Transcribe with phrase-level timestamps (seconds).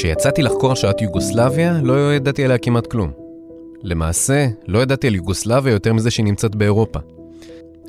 [0.00, 3.12] כשיצאתי לחקור שואת יוגוסלביה, לא ידעתי עליה כמעט כלום.
[3.82, 6.98] למעשה, לא ידעתי על יוגוסלביה יותר מזה שהיא נמצאת באירופה.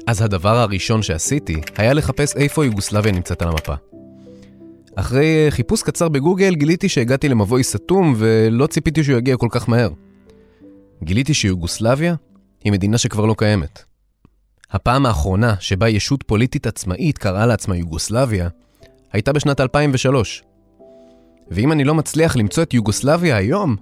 [0.07, 3.73] אז הדבר הראשון שעשיתי היה לחפש איפה יוגוסלביה נמצאת על המפה.
[4.95, 9.69] אחרי אה, חיפוש קצר בגוגל גיליתי שהגעתי למבוי סתום ולא ציפיתי שהוא יגיע כל כך
[9.69, 9.89] מהר.
[11.03, 12.15] גיליתי שיוגוסלביה
[12.63, 13.83] היא מדינה שכבר לא קיימת.
[14.71, 18.49] הפעם האחרונה שבה ישות פוליטית עצמאית קראה לעצמה יוגוסלביה
[19.13, 20.43] הייתה בשנת 2003.
[21.51, 23.75] ואם אני לא מצליח למצוא את יוגוסלביה היום,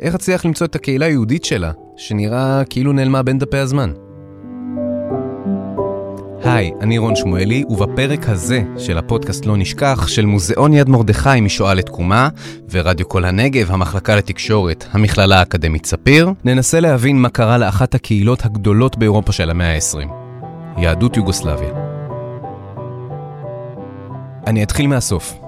[0.00, 3.92] איך אצליח למצוא את הקהילה היהודית שלה, שנראה כאילו נעלמה בין דפי הזמן?
[6.44, 11.74] היי, אני רון שמואלי, ובפרק הזה של הפודקאסט לא נשכח, של מוזיאון יד מרדכי משואה
[11.74, 12.28] לתקומה,
[12.70, 18.98] ורדיו כל הנגב, המחלקה לתקשורת, המכללה האקדמית ספיר, ננסה להבין מה קרה לאחת הקהילות הגדולות
[18.98, 20.08] באירופה של המאה ה-20,
[20.78, 21.70] יהדות יוגוסלביה.
[24.46, 25.43] אני אתחיל מהסוף.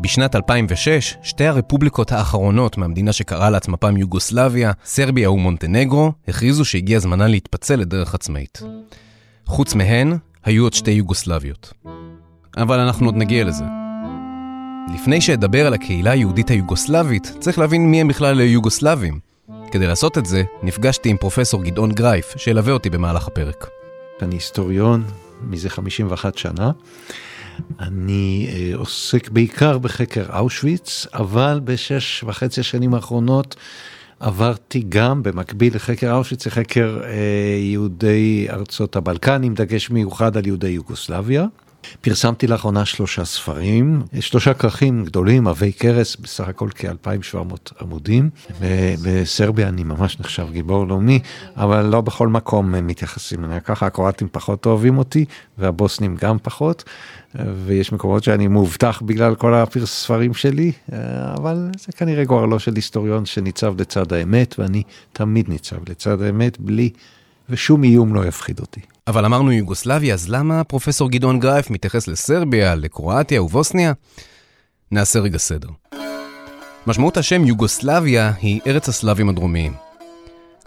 [0.00, 7.26] בשנת 2006, שתי הרפובליקות האחרונות מהמדינה שקראה לעצמה פעם יוגוסלביה, סרביה ומונטנגרו, הכריזו שהגיע זמנה
[7.26, 8.62] להתפצל לדרך עצמאית.
[9.46, 11.72] חוץ מהן, היו עוד שתי יוגוסלביות.
[12.56, 13.64] אבל אנחנו עוד נגיע לזה.
[14.94, 19.20] לפני שאדבר על הקהילה היהודית היוגוסלבית, צריך להבין מי הם בכלל היוגוסלבים.
[19.72, 23.66] כדי לעשות את זה, נפגשתי עם פרופסור גדעון גרייף, שילווה אותי במהלך הפרק.
[24.22, 25.04] אני היסטוריון
[25.42, 26.70] מזה 51 שנה.
[27.80, 33.56] אני אה, עוסק בעיקר בחקר אושוויץ, אבל בשש וחצי השנים האחרונות
[34.20, 37.10] עברתי גם במקביל לחקר אושוויץ, לחקר אה,
[37.58, 41.46] יהודי ארצות הבלקן, עם דגש מיוחד על יהודי יוגוסלביה.
[42.00, 48.30] פרסמתי לאחרונה שלושה ספרים, שלושה כרכים גדולים, עבי כרס, בסך הכל כ-2,700 עמודים.
[49.02, 51.18] בסרביה אני ממש נחשב גיבור לאומי,
[51.56, 55.24] אבל לא בכל מקום מתייחסים אליי ככה, הקרואטים פחות אוהבים אותי,
[55.58, 56.84] והבוסנים גם פחות.
[57.64, 60.72] ויש מקומות שאני מאובטח בגלל כל הספרים שלי,
[61.34, 64.82] אבל זה כנראה גורלו של היסטוריון שניצב לצד האמת, ואני
[65.12, 66.90] תמיד ניצב לצד האמת, בלי,
[67.50, 68.80] ושום איום לא יפחיד אותי.
[69.06, 73.92] אבל אמרנו יוגוסלביה, אז למה פרופסור גדעון גרייף מתייחס לסרביה, לקרואטיה ובוסניה?
[74.92, 75.68] נעשה רגע סדר.
[76.86, 79.72] משמעות השם יוגוסלביה היא ארץ הסלאבים הדרומיים.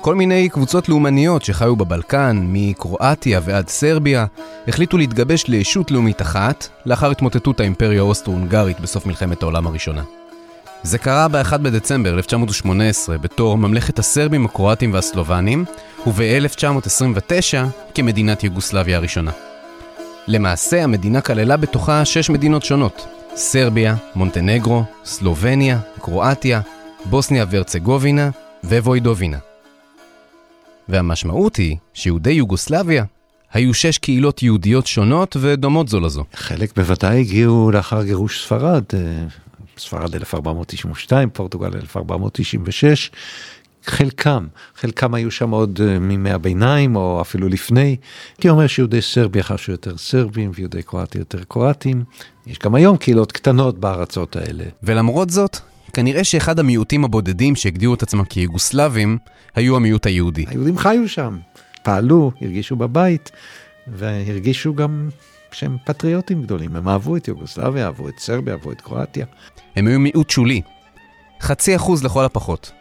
[0.02, 4.26] כל מיני קבוצות לאומניות שחיו בבלקן, מקרואטיה ועד סרביה,
[4.68, 10.04] החליטו להתגבש לישות לאומית אחת, לאחר התמוטטות האימפריה האוסטרו-הונגרית בסוף מלחמת העולם הראשונה.
[10.84, 15.66] זה קרה ב-1 בדצמבר 1918 בתור ממלכת הסרבים, הקרואטים והסלובנים,
[16.08, 17.32] וב-1929
[17.96, 19.32] כמדינת יוגוסלביה הראשונה.
[20.28, 26.62] למעשה המדינה כללה בתוכה שש מדינות שונות סרביה, מונטנגרו, סלובניה, קרואטיה,
[27.06, 28.30] בוסניה והרצגובינה
[28.64, 29.38] ווידובינה.
[30.90, 33.06] והמשמעות היא שיהודי יוגוסלביה
[33.54, 36.24] היו שש קהילות יהודיות שונות ודומות זו לזו.
[36.34, 39.00] חלק בוודאי הגיעו לאחר גירוש ספרד, אה,
[39.78, 43.12] ספרד 1492, פורטוגל 1496.
[43.86, 47.96] חלקם, חלקם היו שם עוד אה, מימי הביניים או אפילו לפני.
[48.38, 52.04] הייתי אומר שיהודי סרביה חשו יותר סרבים ויהודי קרואטיה יותר קרואטים.
[52.48, 54.64] יש גם היום קהילות קטנות בארצות האלה.
[54.84, 55.58] ולמרות זאת,
[55.94, 59.18] כנראה שאחד המיעוטים הבודדים שהגדירו את עצמם כיוגוסלבים,
[59.56, 60.46] היו המיעוט היהודי.
[60.48, 61.38] היהודים חיו שם,
[61.84, 63.32] פעלו, הרגישו בבית,
[63.88, 65.10] והרגישו גם
[65.54, 66.76] שהם פטריוטים גדולים.
[66.76, 69.26] הם אהבו את יוגוסלביה, אהבו את סרביה, אהבו את קרואטיה.
[69.76, 70.62] הם היו מיעוט שולי,
[71.42, 72.72] חצי אחוז לכל הפחות.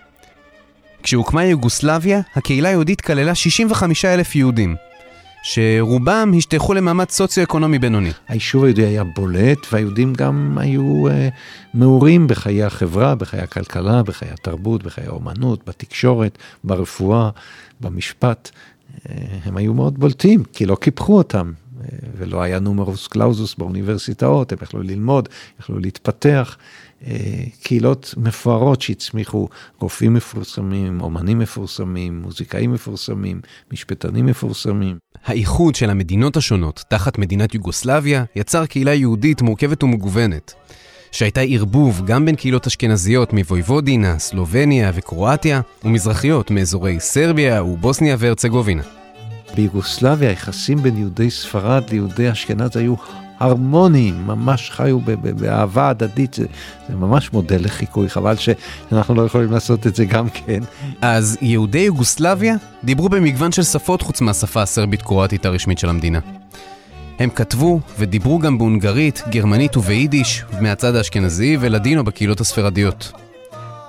[1.03, 4.77] כשהוקמה יוגוסלביה, הקהילה היהודית כללה 65 אלף יהודים,
[5.43, 8.11] שרובם השתייכו למעמד סוציו-אקונומי בינוני.
[8.29, 11.29] היישוב היהודי היה בולט, והיהודים גם היו אה,
[11.75, 17.31] מעורים בחיי החברה, בחיי הכלכלה, בחיי התרבות, בחיי האומנות, בתקשורת, ברפואה,
[17.81, 18.51] במשפט.
[19.09, 21.53] אה, הם היו מאוד בולטים, כי לא קיפחו אותם.
[22.19, 25.29] ולא היה נומרוס קלאוזוס באוניברסיטאות, הם יכלו ללמוד,
[25.61, 26.57] יכלו להתפתח.
[27.07, 29.49] אה, קהילות מפוארות שהצמיחו
[29.81, 33.41] רופאים מפורסמים, אומנים מפורסמים, מוזיקאים מפורסמים,
[33.73, 34.97] משפטנים מפורסמים.
[35.25, 40.55] האיחוד של המדינות השונות תחת מדינת יוגוסלביה יצר קהילה יהודית מורכבת ומגוונת,
[41.13, 49.02] שהייתה ערבוב גם בין קהילות אשכנזיות מוויבודינה, סלובניה וקרואטיה, ומזרחיות מאזורי סרביה ובוסניה והרצגובינה.
[49.55, 52.95] ביוגוסלביה היחסים בין יהודי ספרד ליהודי אשכנז היו
[53.39, 54.99] הרמוניים, ממש חיו
[55.37, 56.47] באהבה הדדית, זה,
[56.89, 60.63] זה ממש מודל לחיקוי, חבל שאנחנו לא יכולים לעשות את זה גם כן.
[61.01, 62.55] אז יהודי יוגוסלביה
[62.85, 66.21] דיברו במגוון של שפות חוץ מהשפה הסרבית-קרואטית הרשמית של המדינה.
[67.19, 73.13] הם כתבו ודיברו גם בהונגרית, גרמנית וביידיש, מהצד האשכנזי ולדינו בקהילות הספרדיות.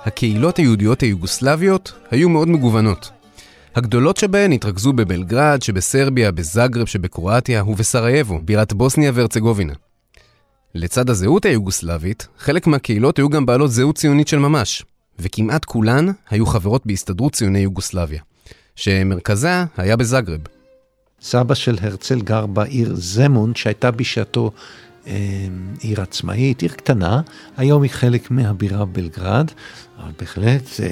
[0.04, 3.10] הקהילות היהודיות היוגוסלביות היו מאוד מגוונות.
[3.74, 9.72] הגדולות שבהן התרכזו בבלגרד שבסרביה, בזאגרב שבקרואטיה ובסרייבו, בירת בוסניה והרצגובינה.
[10.74, 14.82] לצד הזהות היוגוסלבית, חלק מהקהילות היו גם בעלות זהות ציונית של ממש,
[15.18, 18.22] וכמעט כולן היו חברות בהסתדרות ציוני יוגוסלביה,
[18.76, 20.40] שמרכזה היה בזגרב.
[21.20, 24.50] סבא של הרצל גר בעיר זמון, שהייתה בשעתו
[25.80, 27.20] עיר עצמאית, עיר קטנה,
[27.56, 29.50] היום היא חלק מהבירה בלגרד,
[29.98, 30.88] אבל בהחלט אה,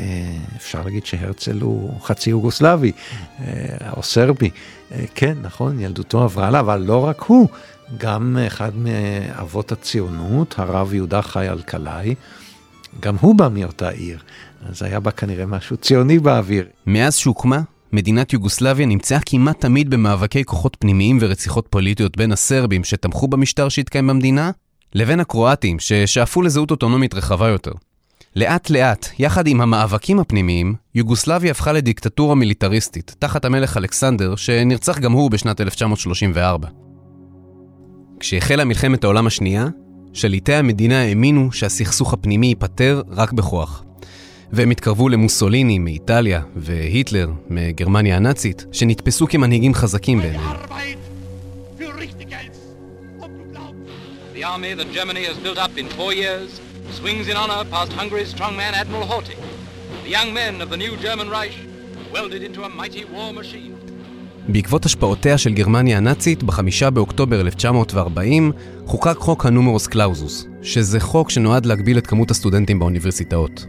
[0.57, 2.93] אפשר להגיד שהרצל הוא חצי יוגוסלבי
[3.41, 3.45] אה,
[3.97, 4.51] או סרבי.
[5.15, 7.49] כן, נכון, ילדותו עברה לה, אבל לא רק הוא,
[7.99, 12.15] גם אחד מאבות הציונות, הרב יהודה חי אלקלעי,
[13.01, 14.19] גם הוא בא מאותה עיר,
[14.69, 16.65] אז היה בה כנראה משהו ציוני באוויר.
[16.87, 17.61] מאז שהוקמה,
[17.93, 24.07] מדינת יוגוסלביה נמצאה כמעט תמיד במאבקי כוחות פנימיים ורציחות פוליטיות בין הסרבים שתמכו במשטר שהתקיים
[24.07, 24.51] במדינה,
[24.95, 27.73] לבין הקרואטים ששאפו לזהות אוטונומית רחבה יותר.
[28.37, 35.13] לאט לאט, יחד עם המאבקים הפנימיים, יוגוסלביה הפכה לדיקטטורה מיליטריסטית, תחת המלך אלכסנדר, שנרצח גם
[35.13, 36.69] הוא בשנת 1934.
[38.21, 39.67] כשהחלה מלחמת העולם השנייה,
[40.13, 43.85] שליטי המדינה האמינו שהסכסוך הפנימי ייפתר רק בכוח.
[44.53, 50.57] והם התקרבו למוסוליני מאיטליה והיטלר מגרמניה הנאצית, שנתפסו כמנהיגים חזקים בעיניהם.
[54.35, 56.49] The army that Germany has built up in four years
[57.01, 59.37] swings in honor past Hungary's strongman Admiral Horthy.
[60.05, 61.57] The young men of the new German Reich
[62.15, 63.73] welded into a mighty war machine.
[64.49, 68.53] בעקבות השפעותיה של גרמניה הנאצית, בחמישה באוקטובר 1940
[68.87, 73.67] חוקק חוק הנומרוס קלאוזוס, שזה חוק שנועד להגביל את כמות הסטודנטים באוניברסיטאות.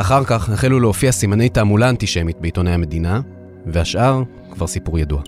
[0.00, 3.20] אחר כך החלו להופיע סימני תעמולה אנטישמית בעיתוני המדינה,
[3.66, 5.22] והשאר כבר סיפור ידוע.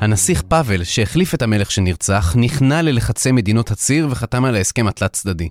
[0.00, 5.48] הנסיך פאבל, שהחליף את המלך שנרצח, נכנע ללחצי מדינות הציר וחתם על ההסכם התלת-צדדי.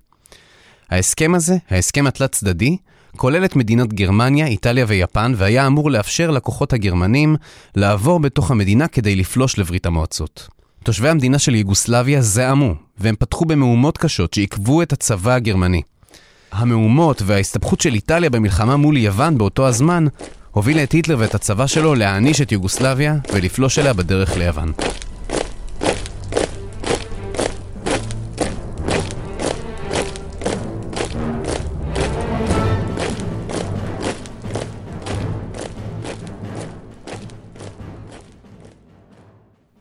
[0.90, 2.78] ההסכם הזה, ההסכם התלת-צדדי,
[3.18, 7.36] כולל את מדינות גרמניה, איטליה ויפן, והיה אמור לאפשר לכוחות הגרמנים
[7.76, 10.48] לעבור בתוך המדינה כדי לפלוש לברית המועצות.
[10.84, 15.82] תושבי המדינה של יוגוסלביה זעמו, והם פתחו במהומות קשות שעיכבו את הצבא הגרמני.
[16.54, 20.06] המהומות וההסתבכות של איטליה במלחמה מול יוון באותו הזמן,
[20.52, 24.72] הובילה את היטלר ואת הצבא שלו להעניש את יוגוסלביה ולפלוש אליה בדרך ליוון.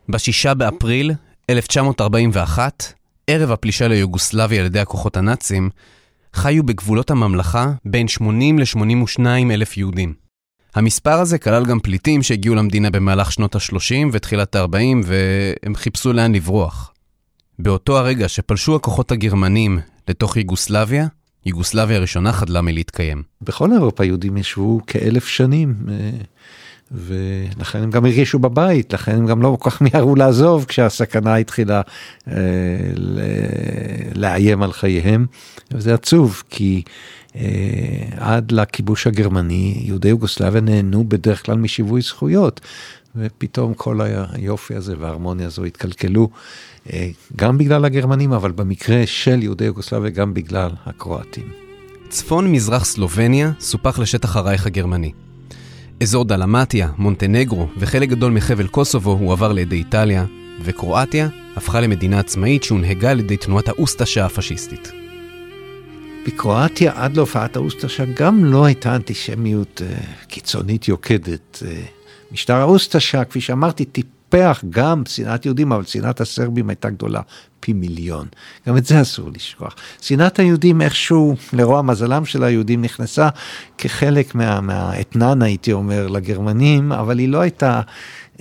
[0.08, 1.12] בשישה באפריל
[1.50, 2.92] 1941,
[3.26, 5.70] ערב הפלישה ליוגוסלביה על ידי הכוחות הנאצים,
[6.34, 9.20] חיו בגבולות הממלכה בין 80 ל-82
[9.50, 10.14] אלף יהודים.
[10.74, 16.34] המספר הזה כלל גם פליטים שהגיעו למדינה במהלך שנות ה-30 ותחילת ה-40 והם חיפשו לאן
[16.34, 16.92] לברוח.
[17.58, 21.06] באותו הרגע שפלשו הכוחות הגרמנים לתוך יוגוסלביה,
[21.46, 23.22] יוגוסלביה הראשונה חדלה מלהתקיים.
[23.42, 25.74] בכל אירופה יהודים ישבו כאלף שנים.
[26.94, 31.80] ולכן הם גם הרגישו בבית, לכן הם גם לא כל כך מיהרו לעזוב כשהסכנה התחילה
[32.28, 32.34] אה,
[34.14, 35.26] לאיים על חייהם.
[35.70, 36.82] וזה עצוב, כי
[37.36, 37.42] אה,
[38.16, 42.60] עד לכיבוש הגרמני, יהודי יוגוסלביה נהנו בדרך כלל משיווי זכויות,
[43.16, 44.00] ופתאום כל
[44.32, 46.28] היופי הזה וההרמוניה הזו התקלקלו,
[46.92, 51.52] אה, גם בגלל הגרמנים, אבל במקרה של יהודי יוגוסלביה גם בגלל הקרואטים.
[52.08, 55.12] צפון מזרח סלובניה סופח לשטח הרייך הגרמני.
[56.02, 60.24] אזור דלמטיה, מונטנגרו וחלק גדול מחבל קוסובו הועבר לידי איטליה,
[60.62, 64.92] וקרואטיה הפכה למדינה עצמאית שהונהגה על ידי תנועת האוסטשה הפשיסטית.
[66.26, 71.62] בקרואטיה עד להופעת האוסטשה גם לא הייתה אנטישמיות uh, קיצונית יוקדת.
[71.62, 73.84] Uh, משטר האוסטשה, כפי שאמרתי,
[74.32, 77.20] טיפח גם שנאת יהודים, אבל שנאת הסרבים הייתה גדולה
[77.60, 78.26] פי מיליון.
[78.68, 79.76] גם את זה אסור לשכוח.
[80.00, 83.28] שנאת היהודים איכשהו, לרוע מזלם של היהודים, נכנסה
[83.78, 87.80] כחלק מה, מהאתנן, הייתי אומר, לגרמנים, אבל היא לא הייתה...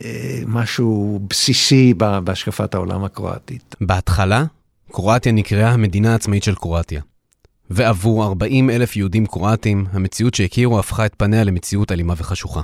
[0.06, 1.94] אה, משהו בסיסי
[2.24, 3.76] בהשקפת העולם הקרואטית.
[3.82, 4.44] בהתחלה,
[4.92, 7.02] קרואטיה נקראה המדינה העצמאית של קרואטיה.
[7.70, 12.62] ועבור 40 אלף יהודים קרואטים, המציאות שהכירו הפכה את פניה למציאות אלימה וחשוכה.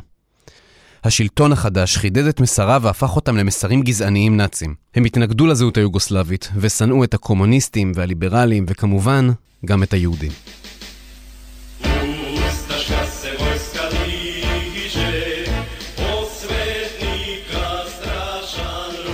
[1.07, 4.75] השלטון החדש חידד את מסריו והפך אותם למסרים גזעניים נאצים.
[4.95, 9.29] הם התנגדו לזהות היוגוסלבית, ושנאו את הקומוניסטים והליברלים, וכמובן,
[9.65, 10.31] גם את היהודים.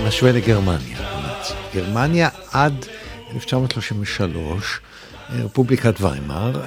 [0.08, 0.98] משווה לגרמניה.
[1.76, 2.86] גרמניה עד
[3.36, 4.80] 1933,
[5.30, 6.62] רפובליקת ויימאר,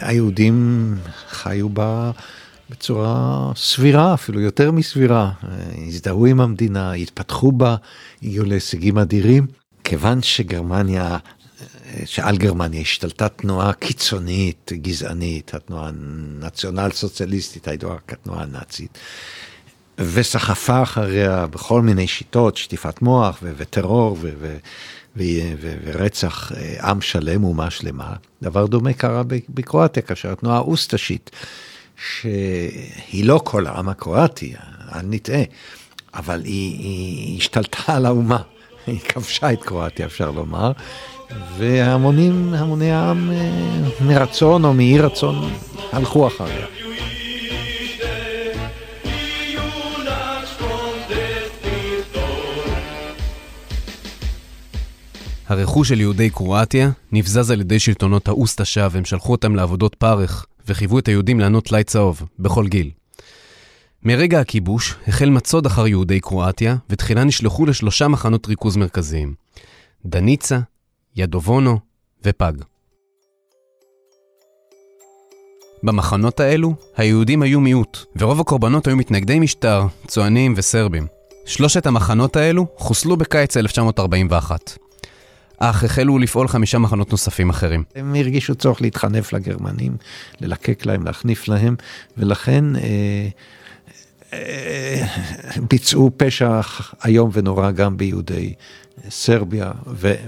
[0.00, 0.94] היהודים
[1.28, 2.10] חיו בה
[2.70, 5.30] בצורה סבירה, אפילו יותר מסבירה.
[5.88, 7.76] הזדהו עם המדינה, התפתחו בה,
[8.22, 9.46] הגיעו להישגים אדירים.
[9.84, 11.18] כיוון שגרמניה,
[12.04, 18.98] שעל גרמניה השתלטה תנועה קיצונית, גזענית, התנועה הנציונל סוציאליסטית הידועה כתנועה הנאצית.
[19.98, 24.56] וסחפה אחריה בכל מיני שיטות, שטיפת מוח ו- וטרור ו- ו-
[25.16, 25.22] ו-
[25.60, 28.12] ו- ורצח אה, עם שלם, אומה שלמה.
[28.42, 31.30] דבר דומה קרה בקרואטיה, כאשר התנועה האוסטשית,
[32.08, 34.54] שהיא לא כל העם הקרואטי,
[34.94, 35.42] אל נטעה,
[36.14, 38.42] אבל היא, היא השתלטה על האומה,
[38.86, 40.72] היא כבשה את קרואטיה, אפשר לומר,
[41.56, 45.50] והמונים, המוני העם אה, מרצון או מאי רצון
[45.92, 46.66] הלכו אחריה.
[55.48, 60.98] הרכוש של יהודי קרואטיה נבזז על ידי שלטונות האוסטשה והם שלחו אותם לעבודות פרך וחייבו
[60.98, 62.90] את היהודים לענות לי צהוב, בכל גיל.
[64.02, 69.34] מרגע הכיבוש החל מצוד אחר יהודי קרואטיה ותחילה נשלחו לשלושה מחנות ריכוז מרכזיים
[70.04, 70.58] דניצה,
[71.16, 71.78] ידובונו
[72.24, 72.52] ופג.
[75.82, 81.06] במחנות האלו, היהודים היו מיעוט, ורוב הקורבנות היו מתנגדי משטר, צוענים וסרבים.
[81.46, 84.78] שלושת המחנות האלו חוסלו בקיץ 1941.
[85.62, 87.84] אך החלו לפעול חמישה מחנות נוספים אחרים.
[87.94, 89.96] הם הרגישו צורך להתחנף לגרמנים,
[90.40, 91.76] ללקק להם, להחניף להם,
[92.16, 93.28] ולכן אה,
[94.32, 95.06] אה,
[95.70, 96.60] ביצעו פשע
[97.04, 98.54] איום ונורא גם ביהודי
[99.10, 99.70] סרביה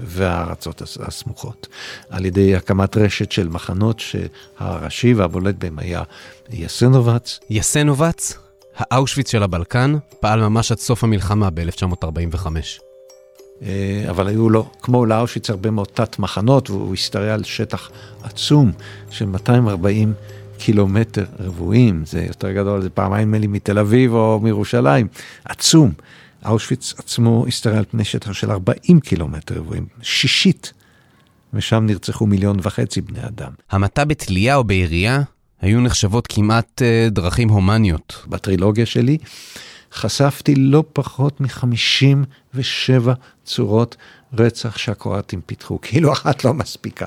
[0.03, 1.67] והארצות הסמוכות,
[2.09, 6.03] על ידי הקמת רשת של מחנות שהראשי והבולט בהם היה
[6.49, 7.39] יסנובץ.
[7.49, 8.37] יסנובץ,
[8.77, 12.47] האושוויץ של הבלקן, פעל ממש עד סוף המלחמה ב-1945.
[13.63, 17.89] אה, אבל היו לו, כמו לאושוויץ, הרבה מאוד תת מחנות, והוא השתרע על שטח
[18.23, 18.71] עצום
[19.09, 20.13] של 240
[20.57, 25.07] קילומטר רבועים, זה יותר גדול, זה פעמיים נדמה לי מתל אביב או מירושלים,
[25.45, 25.91] עצום.
[26.45, 30.73] אושוויץ עצמו השתרע על פני שטח של 40 קילומטר רבועים, שישית,
[31.53, 33.51] ושם נרצחו מיליון וחצי בני אדם.
[33.71, 35.21] המתה בתלייה או בירייה
[35.61, 38.23] היו נחשבות כמעט uh, דרכים הומניות.
[38.27, 39.17] בטרילוגיה שלי
[39.93, 43.09] חשפתי לא פחות מ-57
[43.43, 43.95] צורות
[44.37, 47.05] רצח שהקרואטים פיתחו, כאילו אחת לא מספיקה.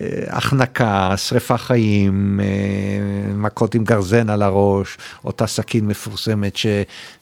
[0.00, 2.46] אה, החנקה, שריפה חיים, אה,
[3.34, 6.58] מכות עם גרזן על הראש, אותה סכין מפורסמת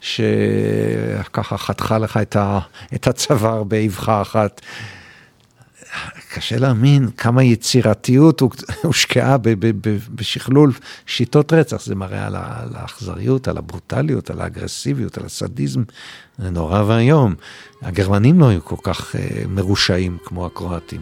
[0.01, 2.21] שככה חתכה לך
[2.95, 4.61] את הצוואר באבחה אחת.
[6.35, 8.43] קשה להאמין כמה יצירתיות
[8.83, 9.37] הושקעה
[10.15, 10.73] בשכלול
[11.07, 12.37] שיטות רצח, זה מראה על
[12.75, 15.83] האכזריות, על הברוטליות, על האגרסיביות, על הסדיזם,
[16.39, 17.35] זה נורא ואיום.
[17.83, 21.01] הגרמנים לא היו כל כך אה, מרושעים כמו הקרואטים.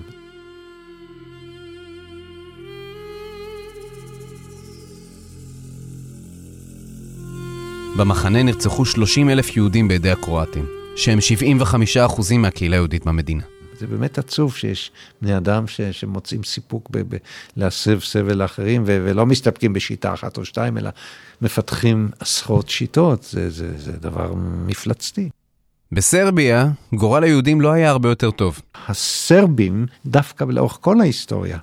[7.97, 10.67] במחנה נרצחו 30 אלף יהודים בידי הקרואטים,
[10.97, 11.19] שהם
[12.19, 13.50] 75% מהקהילה היהודית במדינה.
[13.81, 14.91] זה באמת עצוב שיש
[15.23, 17.19] בני אדם ש, שמוצאים סיפוק ב, ב,
[17.57, 20.91] להסב סבל לאחרים ו, ולא מסתפקים בשיטה אחת או שתיים, אלא
[21.43, 24.35] מפתחים עשרות שיטות, זה, זה, זה דבר
[24.67, 25.29] מפלצתי.
[25.93, 28.61] בסרביה, גורל היהודים לא היה הרבה יותר טוב.
[28.89, 31.59] הסרבים, דווקא לאורך כל ההיסטוריה,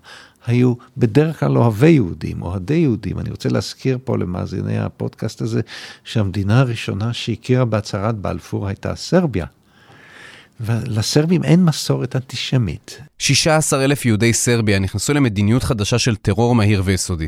[0.45, 3.19] היו בדרך כלל אוהבי יהודים, אוהדי יהודים.
[3.19, 5.61] אני רוצה להזכיר פה למאזיני הפודקאסט הזה,
[6.03, 9.45] שהמדינה הראשונה שהכירה בהצהרת בלפור הייתה סרביה.
[10.59, 12.99] ולסרבים אין מסורת אנטישמית.
[13.19, 17.27] 16 אלף יהודי סרביה נכנסו למדיניות חדשה של טרור מהיר ויסודי.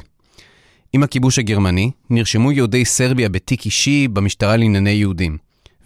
[0.93, 5.37] עם הכיבוש הגרמני, נרשמו יהודי סרביה בתיק אישי במשטרה לענייני יהודים,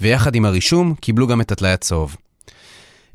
[0.01, 2.15] ויחד עם הרישום קיבלו גם את הטלאי הצהוב.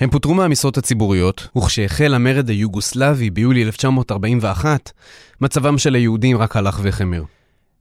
[0.00, 4.92] הם פוטרו מהמשרות הציבוריות, וכשהחל המרד היוגוסלבי ביולי 1941,
[5.40, 7.24] מצבם של היהודים רק הלך והחמיר.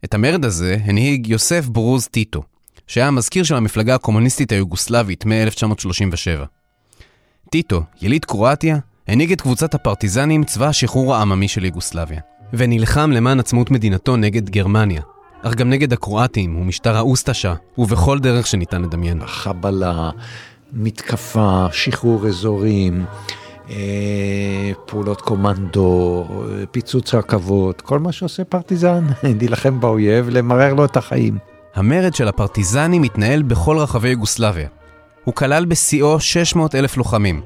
[0.06, 2.44] את המרד הזה הנהיג יוסף ברוז טיטו,
[2.88, 6.46] שהיה המזכיר של המפלגה הקומוניסטית היוגוסלבית מ-1937.
[7.50, 8.78] טיטו, יליד קרואטיה,
[9.08, 12.20] הנהיג את קבוצת הפרטיזנים צבא השחרור העממי של יוגוסלביה,
[12.54, 15.02] ונלחם למען עצמאות מדינתו נגד גרמניה,
[15.42, 19.26] אך גם נגד הקרואטים ומשטר האוסטשה, ובכל דרך שניתן לדמיין.
[19.26, 20.10] חבלה,
[20.74, 23.06] מתקפה, שחרור אזורים,
[23.70, 26.28] אה, פעולות קומנדו,
[26.72, 29.06] פיצוץ רכבות, כל מה שעושה פרטיזן,
[29.40, 31.38] להילחם באויב, למרר לו את החיים.
[31.78, 34.68] המרד של הפרטיזנים התנהל בכל רחבי יוגוסלביה.
[35.24, 37.42] הוא כלל בשיאו 600 אלף לוחמים.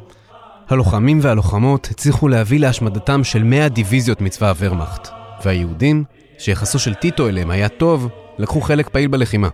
[0.69, 5.07] הלוחמים והלוחמות הצליחו להביא להשמדתם של 100 דיוויזיות מצבא הוורמאכט,
[5.45, 6.03] והיהודים,
[6.37, 9.49] שיחסו של טיטו אליהם היה טוב, לקחו חלק פעיל בלחימה.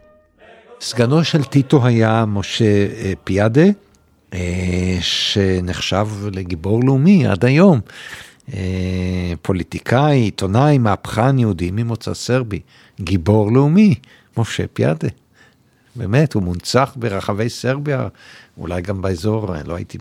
[0.82, 3.66] סגנו של טיטו היה משה אה, פיאדה,
[4.34, 7.80] אה, שנחשב לגיבור לאומי עד היום.
[8.54, 12.60] אה, פוליטיקאי, עיתונאי, מהפכן יהודי ממוצא סרבי,
[13.02, 13.96] גיבור לאומי.
[14.38, 15.08] משה פיאדה.
[15.96, 18.08] באמת, הוא מונצח ברחבי סרביה,
[18.58, 19.98] אולי גם באזור, לא הייתי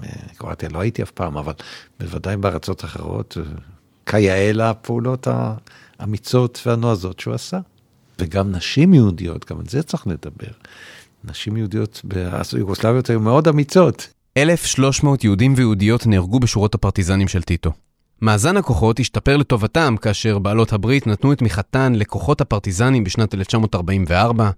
[0.00, 1.52] בקרואטיה, לא הייתי אף פעם, אבל
[2.00, 3.36] בוודאי בארצות אחרות,
[4.06, 5.28] כיאה לפעולות
[5.98, 7.58] האמיצות והנועזות שהוא עשה.
[8.18, 10.52] וגם נשים יהודיות, גם על זה צריך לדבר.
[11.24, 14.08] נשים יהודיות ביוגוסלביות היו מאוד אמיצות.
[14.36, 17.72] 1,300 יהודים ויהודיות נהרגו בשורות הפרטיזנים של טיטו.
[18.22, 24.50] מאזן הכוחות השתפר לטובתם כאשר בעלות הברית נתנו את תמיכתן לכוחות הפרטיזנים בשנת 1944,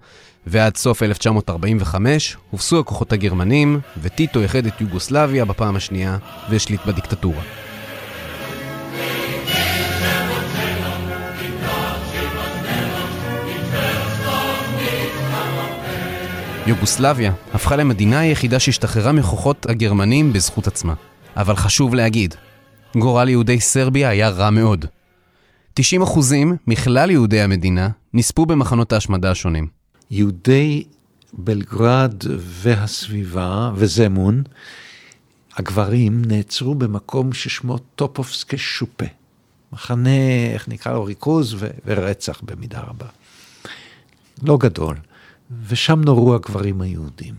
[0.47, 6.19] ועד סוף 1945 הובסו הכוחות הגרמנים, וטיטו איחד את יוגוסלביה בפעם השנייה
[6.51, 7.43] והשליט בדיקטטורה.
[16.67, 20.95] יוגוסלביה הפכה למדינה היחידה שהשתחררה מכוחות הגרמנים בזכות עצמה.
[21.37, 22.35] אבל חשוב להגיד,
[22.97, 24.87] גורל יהודי סרביה היה רע מאוד.
[25.81, 25.83] 90%
[26.67, 29.67] מכלל יהודי המדינה נספו במחנות ההשמדה השונים.
[30.11, 30.85] יהודי
[31.33, 34.43] בלגרד והסביבה וזמון,
[35.57, 39.05] הגברים נעצרו במקום ששמו טופובסקי שופה.
[39.73, 43.07] מחנה, איך נקרא לו, ריכוז ו- ורצח במידה רבה.
[44.43, 44.97] לא גדול.
[45.69, 47.35] ושם נורו הגברים היהודים.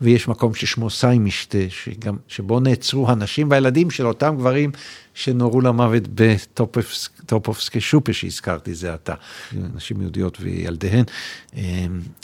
[0.00, 4.70] ויש מקום ששמו סיימשטה, שגם, שבו נעצרו הנשים והילדים של אותם גברים
[5.14, 9.14] שנורו למוות בטופובסקי שופה שהזכרתי זה עתה.
[9.74, 11.04] נשים יהודיות וילדיהן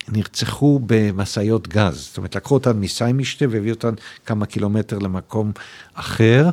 [0.09, 1.97] נרצחו במשאיות גז.
[1.97, 3.95] זאת אומרת, לקחו אותן מסיימשטה והביאו אותן
[4.27, 5.53] כמה קילומטר למקום
[5.95, 6.50] אחר,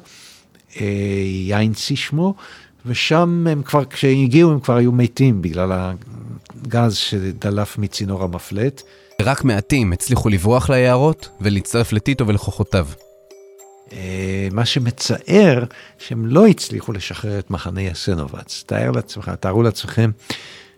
[0.81, 0.85] אה,
[1.25, 2.35] יינצי שמו,
[2.85, 8.81] ושם הם כבר, כשהגיעו הם כבר היו מתים בגלל הגז שדלף מצינור המפלט.
[9.21, 12.87] רק מעטים הצליחו לברוח ליערות ולהצטרף לטיטו ולכוחותיו.
[13.93, 15.63] אה, מה שמצער,
[15.99, 18.63] שהם לא הצליחו לשחרר את מחנה יסנובץ.
[18.65, 20.11] תאר לעצמך, תארו לעצמכם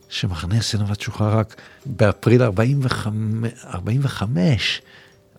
[0.10, 4.82] שמחנה יסנובץ שוחרר רק באפריל 45, 45.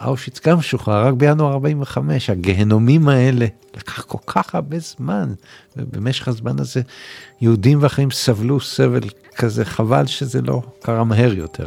[0.01, 2.31] אושוויץ גם שוחרר רק בינואר 45.
[2.31, 5.33] הגהנומים האלה, לקח כל כך הרבה זמן,
[5.77, 6.83] ובמשך הזמן הזה
[7.41, 11.67] יהודים ואחרים סבלו סבל כזה, חבל שזה לא קרה מהר יותר.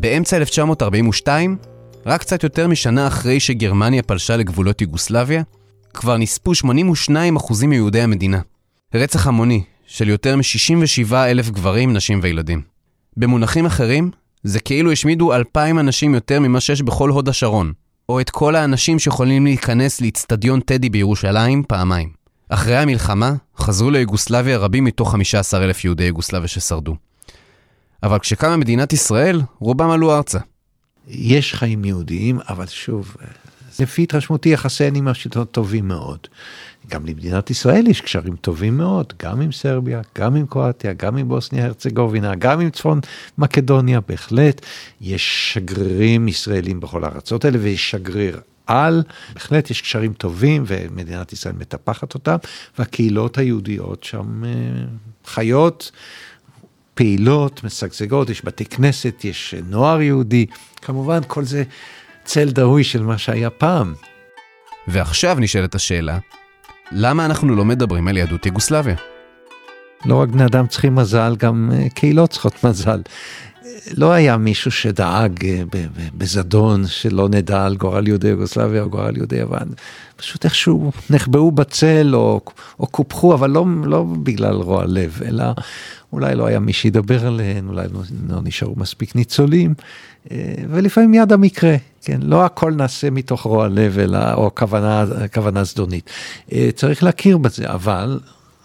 [0.00, 1.56] באמצע 1942,
[2.06, 5.42] רק קצת יותר משנה אחרי שגרמניה פלשה לגבולות יוגוסלביה,
[5.94, 8.40] כבר נספו 82% מיהודי המדינה.
[8.94, 12.62] רצח המוני של יותר מ-67 אלף גברים, נשים וילדים.
[13.16, 14.10] במונחים אחרים,
[14.42, 17.72] זה כאילו השמידו אלפיים אנשים יותר ממה שיש בכל הוד השרון,
[18.08, 22.08] או את כל האנשים שיכולים להיכנס לאיצטדיון טדי בירושלים פעמיים.
[22.48, 26.96] אחרי המלחמה, חזרו ליוגוסלביה רבים מתוך 15 אלף יהודי יוגוסלביה ששרדו.
[28.04, 30.38] אבל כשקמה מדינת ישראל, רובם עלו ארצה.
[31.08, 33.16] יש חיים יהודיים, אבל שוב,
[33.80, 36.18] לפי התרשמותי יחסיהן עם השלטון טובים מאוד.
[36.90, 41.28] גם למדינת ישראל יש קשרים טובים מאוד, גם עם סרביה, גם עם קרואטיה, גם עם
[41.28, 43.00] בוסניה הרצגובינה, גם עם צפון
[43.38, 44.66] מקדוניה, בהחלט.
[45.00, 49.02] יש שגרירים ישראלים בכל הארצות האלה, ויש שגריר על,
[49.34, 52.36] בהחלט יש קשרים טובים ומדינת ישראל מטפחת אותם,
[52.78, 54.50] והקהילות היהודיות שם אה,
[55.26, 55.90] חיות.
[56.94, 60.46] פעילות, משגשגות, יש בתי כנסת, יש נוער יהודי,
[60.82, 61.64] כמובן כל זה
[62.24, 63.94] צל דהוי של מה שהיה פעם.
[64.88, 66.18] ועכשיו נשאלת השאלה,
[66.92, 69.13] למה אנחנו לא מדברים על יהדות יוגוסלביה?
[70.06, 73.00] לא רק בני אדם צריכים מזל, גם אה, קהילות צריכות מזל.
[73.96, 75.62] לא היה מישהו שדאג אה,
[76.14, 79.68] בזדון שלא נדע על גורל יהודי יוגוסלביה או גורל יהודי יוון.
[80.16, 82.40] פשוט איכשהו נחבאו בצל או,
[82.80, 85.44] או קופחו, אבל לא, לא בגלל רוע לב, אלא
[86.12, 89.74] אולי לא היה מי שידבר עליהן, אולי לא, לא נשארו מספיק ניצולים,
[90.30, 95.64] אה, ולפעמים יד המקרה, כן, לא הכל נעשה מתוך רוע לב אלא, או כוונה, כוונה
[95.64, 96.10] זדונית.
[96.74, 98.18] צריך להכיר בזה, אבל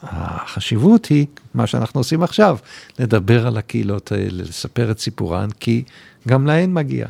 [0.03, 2.57] החשיבות היא מה שאנחנו עושים עכשיו,
[2.99, 5.83] לדבר על הקהילות האלה, לספר את סיפורן, כי
[6.27, 7.07] גם להן מגיע.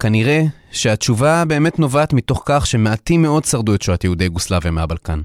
[0.00, 5.20] כנראה שהתשובה באמת נובעת מתוך כך שמעטים מאוד שרדו את שואת יהודי יוגוסלביה מהבלקן.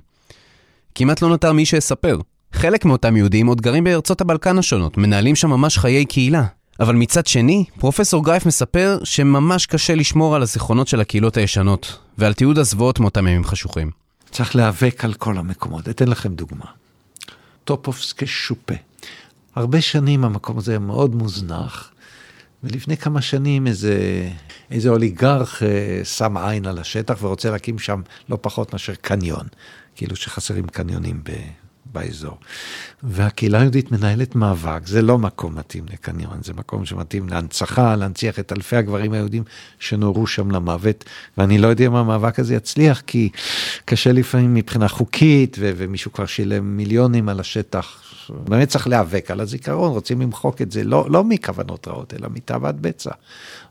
[0.96, 2.20] כמעט לא נותר מי שיספר.
[2.54, 6.44] חלק מאותם יהודים עוד גרים בארצות הבלקן השונות, מנהלים שם ממש חיי קהילה.
[6.80, 12.34] אבל מצד שני, פרופסור גרייף מספר שממש קשה לשמור על הזיכרונות של הקהילות הישנות, ועל
[12.34, 13.92] תיעוד הזוועות מאותם ימים חשוכים.
[14.32, 15.90] צריך להיאבק על כל המקומות.
[15.90, 16.66] אתן לכם דוגמה.
[17.68, 18.74] טופובסקי שופה.
[19.56, 21.92] הרבה שנים המקום הזה מאוד מוזנח,
[22.64, 24.30] ולפני כמה שנים איזה,
[24.72, 29.48] איזה אוליגרך אה, שם עין על השטח ורוצה להקים שם לא פחות מאשר קניון,
[29.96, 31.24] כאילו שחסרים קניונים
[31.94, 32.38] באזור.
[33.04, 38.52] והקהילה היהודית מנהלת מאבק, זה לא מקום מתאים לקניון, זה מקום שמתאים להנצחה, להנציח את
[38.52, 39.44] אלפי הגברים היהודים
[39.80, 41.06] שנורו שם למוות,
[41.38, 43.30] ואני לא יודע אם המאבק הזה יצליח, כי
[43.86, 48.04] קשה לפעמים מבחינה חוקית, ו- ומישהו כבר שילם מיליונים על השטח.
[48.30, 52.76] באמת צריך להיאבק על הזיכרון, רוצים למחוק את זה, לא, לא מכוונות רעות, אלא מתאוות
[52.76, 53.12] בצע.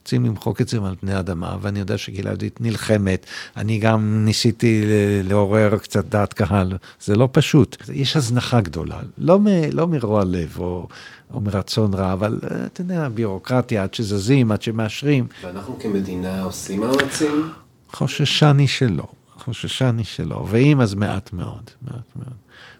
[0.06, 3.26] רוצים למחוק את זה מעל פני האדמה, ואני יודע שקהילה יהודית נלחמת.
[3.56, 4.84] אני גם ניסיתי
[5.24, 7.76] לעורר קצת דעת קהל, זה לא פשוט.
[7.92, 10.88] יש יש הזנחה גדולה, לא, מ, לא מרוע לב או,
[11.34, 15.26] או מרצון רע, אבל אה, אתה יודע, ביורוקרטיה, עד שזזים, עד שמאשרים.
[15.42, 17.50] ואנחנו כמדינה עושים מאמצים?
[17.92, 19.06] חוששני שלא,
[19.38, 22.36] חוששני שלא, ואם אז מעט מאוד, מעט מאוד.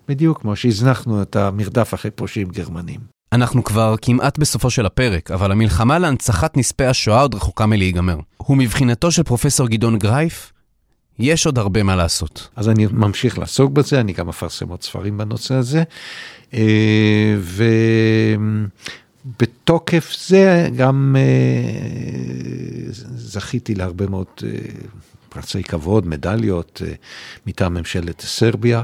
[0.09, 3.01] בדיוק כמו שהזנחנו את המרדף אחרי פושעים גרמנים.
[3.33, 8.19] אנחנו כבר כמעט בסופו של הפרק, אבל המלחמה להנצחת נספי השואה עוד רחוקה מלהיגמר.
[8.49, 10.53] ומבחינתו של פרופסור גדעון גרייף,
[11.19, 12.49] יש עוד הרבה מה לעשות.
[12.57, 15.83] אז אני ממשיך לעסוק בזה, אני גם מפרסם עוד ספרים בנושא הזה.
[16.55, 17.37] אה,
[19.27, 21.23] ובתוקף זה גם אה,
[23.17, 24.49] זכיתי להרבה מאוד אה,
[25.29, 26.83] פרצי כבוד, מדליות
[27.47, 28.83] מטעם ממשלת סרביה.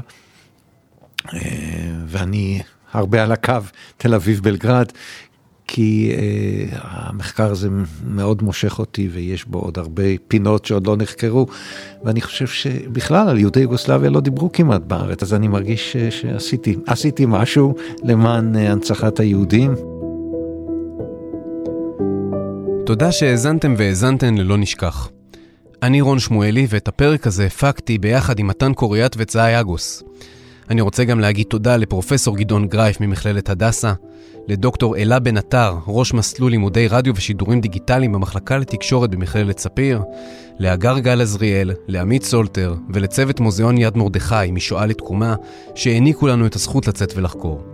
[2.07, 3.53] ואני הרבה על הקו
[3.97, 4.91] תל אביב-בלגרד,
[5.67, 7.69] כי uh, המחקר הזה
[8.07, 11.47] מאוד מושך אותי ויש בו עוד הרבה פינות שעוד לא נחקרו,
[12.03, 16.75] ואני חושב שבכלל על יהודי יוגוסלביה לא דיברו כמעט בארץ, אז אני מרגיש ש, שעשיתי
[16.87, 19.75] עשיתי משהו למען uh, הנצחת היהודים.
[22.85, 25.09] תודה שהאזנתם והאזנתן ללא נשכח.
[25.83, 30.03] אני רון שמואלי, ואת הפרק הזה הפקתי ביחד עם מתן קוריאט וצאי אגוס.
[30.69, 33.93] אני רוצה גם להגיד תודה לפרופסור גדעון גרייף ממכללת הדסה,
[34.47, 40.01] לדוקטור אלה בן עטר, ראש מסלול לימודי רדיו ושידורים דיגיטליים במחלקה לתקשורת במכללת ספיר,
[40.59, 45.35] לאגר גל עזריאל, לעמית סולטר ולצוות מוזיאון יד מרדכי משואה לתקומה,
[45.75, 47.72] שהעניקו לנו את הזכות לצאת ולחקור.